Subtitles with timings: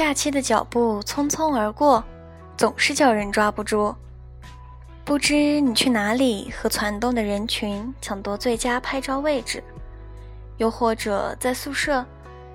[0.00, 2.02] 假期的脚步匆匆而过，
[2.56, 3.94] 总是叫人抓不住。
[5.04, 9.62] 不知你去哪里和攒动的人群抢夺最佳拍照位置，
[10.56, 12.02] 又或者在宿舍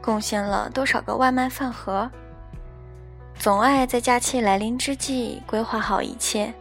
[0.00, 2.08] 贡献了多少个外卖饭盒。
[3.36, 6.54] 总爱在假期来临之际规划好一切，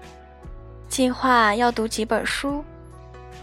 [0.89, 2.65] 计划要读几本书，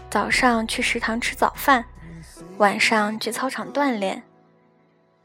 [0.09, 1.85] 早上去食堂吃早饭，
[2.57, 4.23] 晚上去操场锻炼。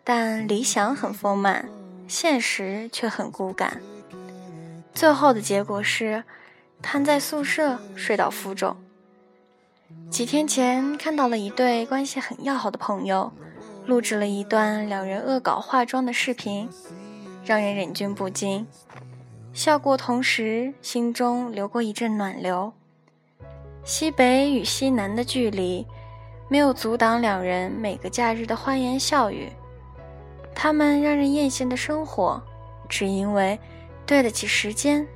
[0.04, 1.68] 但理想很丰满，
[2.06, 3.80] 现实却很骨感。
[4.92, 6.24] 最后的结果是，
[6.80, 8.76] 瘫在宿舍睡到浮肿。
[10.10, 13.32] 几天前看到了一对关系很要好的朋友，
[13.86, 16.68] 录制了一段两人恶搞化妆的视频，
[17.44, 18.66] 让人忍俊不禁。
[19.52, 22.72] 笑过同时，心中流过一阵暖流。
[23.84, 25.86] 西北与西南的距离，
[26.48, 29.50] 没有阻挡两人每个假日的欢言笑语。
[30.54, 32.42] 他们让人艳羡的生活，
[32.88, 33.58] 只因为
[34.06, 35.06] 对得起时间，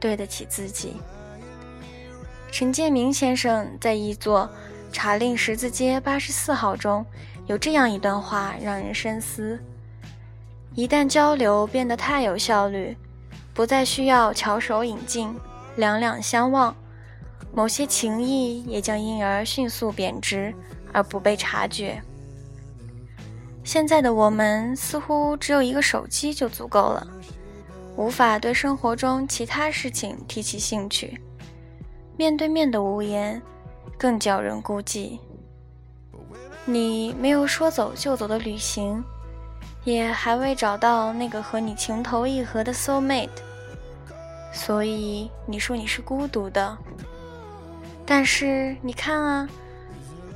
[0.00, 0.96] 对得起自己。
[2.50, 4.48] 陈建明先生在一座
[4.90, 7.04] 茶令十字街八十四号中
[7.46, 9.60] 有这样一段话，让人深思：
[10.74, 12.96] 一旦交流变得太有效率，
[13.52, 15.38] 不再需要翘首引进、
[15.76, 16.74] 两两相望，
[17.52, 20.54] 某些情谊也将因而迅速贬值
[20.92, 22.02] 而不被察觉。
[23.66, 27.04] 现在的我们似乎只有一个手机就足够了，
[27.96, 31.20] 无法对生活中其他事情提起兴趣。
[32.16, 33.42] 面对面的无言，
[33.98, 35.18] 更叫人孤寂。
[36.64, 39.02] 你没有说走就走的旅行，
[39.82, 43.28] 也还未找到那个和你情投意合的 soul mate，
[44.52, 46.78] 所以你说你是孤独的。
[48.06, 49.48] 但是你看啊，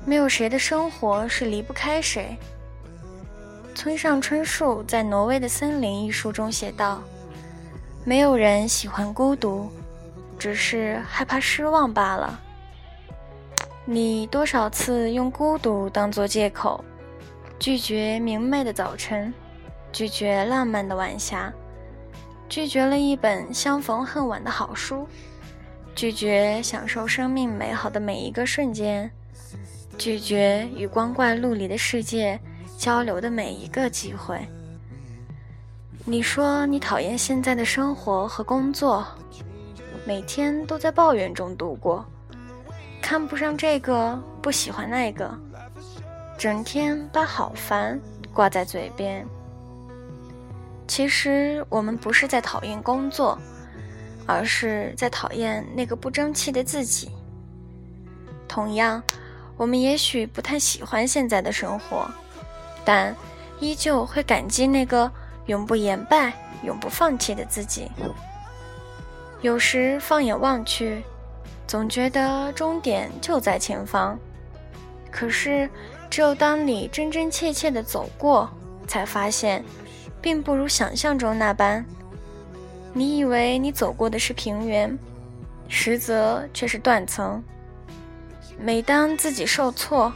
[0.04, 2.36] 没有谁的生活是离不开谁。
[3.80, 7.02] 村上春树在《挪威的森林》一书中写道
[8.04, 9.70] ：“没有人喜欢孤独，
[10.38, 12.38] 只是害怕失望罢了。”
[13.86, 16.84] 你多少次用孤独当作借口，
[17.58, 19.32] 拒绝明媚的早晨，
[19.90, 21.50] 拒绝浪漫的晚霞，
[22.50, 25.08] 拒绝了一本相逢恨晚的好书，
[25.94, 29.10] 拒绝享受生命美好的每一个瞬间，
[29.96, 32.38] 拒绝与光怪陆离的世界。
[32.80, 34.40] 交流的每一个机会。
[36.06, 39.06] 你说你讨厌现在的生活和工作，
[40.06, 42.02] 每天都在抱怨中度过，
[43.02, 45.30] 看不上这个，不喜欢那个，
[46.38, 48.00] 整天把“好烦”
[48.32, 49.26] 挂在嘴边。
[50.88, 53.38] 其实我们不是在讨厌工作，
[54.26, 57.10] 而是在讨厌那个不争气的自己。
[58.48, 59.02] 同样，
[59.58, 62.10] 我们也许不太喜欢现在的生活。
[62.90, 63.14] 但
[63.60, 65.08] 依旧会感激那个
[65.46, 66.32] 永不言败、
[66.64, 67.88] 永不放弃的自己。
[69.42, 71.00] 有时放眼望去，
[71.68, 74.18] 总觉得终点就在前方。
[75.08, 75.70] 可是，
[76.10, 78.50] 只有当你真真切切的走过，
[78.88, 79.64] 才发现，
[80.20, 81.86] 并不如想象中那般。
[82.92, 84.98] 你以为你走过的是平原，
[85.68, 87.40] 实则却是断层。
[88.58, 90.12] 每当自己受挫，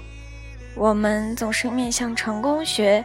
[0.76, 3.04] 我们总是面向成功学，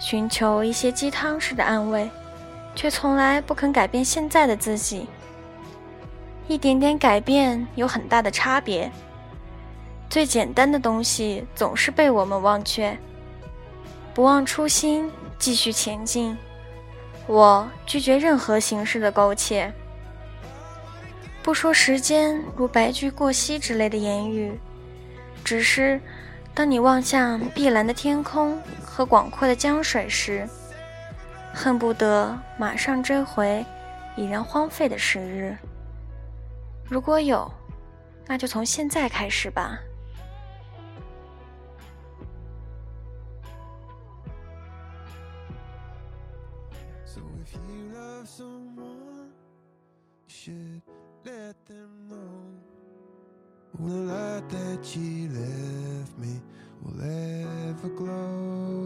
[0.00, 2.10] 寻求一些鸡汤式的安慰，
[2.74, 5.06] 却从来不肯改变现在的自己。
[6.48, 8.90] 一点点改变有很大的差别。
[10.10, 12.96] 最简单的东西总是被我们忘却。
[14.12, 16.36] 不忘初心，继续前进。
[17.26, 19.72] 我拒绝任何形式的苟且。
[21.42, 24.58] 不说时间如白驹过隙之类的言语，
[25.44, 26.00] 只是。
[26.54, 30.48] 当你望向碧蓝的天空和广阔的江水时，
[31.52, 33.66] 恨不得马上追回
[34.16, 35.56] 已然荒废的时日。
[36.88, 37.50] 如果有，
[38.26, 39.80] 那就从现在开始吧。
[53.76, 56.40] the light that you let me
[56.82, 58.83] will ever glow.